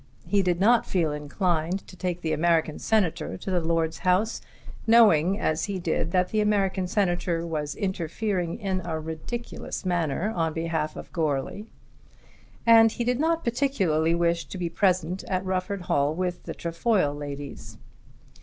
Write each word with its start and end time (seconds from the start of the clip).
He 0.25 0.41
did 0.41 0.59
not 0.59 0.87
feel 0.87 1.11
inclined 1.11 1.85
to 1.85 1.95
take 1.95 2.21
the 2.21 2.33
American 2.33 2.79
Senator 2.79 3.37
to 3.37 3.51
the 3.51 3.59
lord's 3.61 3.99
house, 3.99 4.41
knowing 4.87 5.39
as 5.39 5.65
he 5.65 5.77
did 5.77 6.09
that 6.09 6.29
the 6.29 6.41
American 6.41 6.87
Senator 6.87 7.45
was 7.45 7.75
interfering 7.75 8.57
in 8.57 8.81
a 8.83 8.99
ridiculous 8.99 9.85
manner 9.85 10.33
on 10.35 10.53
behalf 10.53 10.95
of 10.95 11.13
Goarly. 11.13 11.67
And 12.65 12.91
he 12.91 13.03
did 13.03 13.19
not 13.19 13.43
particularly 13.43 14.15
wish 14.15 14.45
to 14.45 14.57
be 14.57 14.69
present 14.71 15.23
at 15.25 15.45
Rufford 15.45 15.81
Hall 15.81 16.15
with 16.15 16.45
the 16.45 16.55
Trefoil 16.55 17.13
ladies. 17.13 17.77